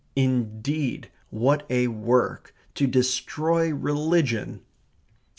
Indeed, 0.15 1.11
what 1.29 1.63
a 1.69 1.85
work 1.85 2.55
to 2.73 2.87
destroy 2.87 3.69
religion! 3.71 4.61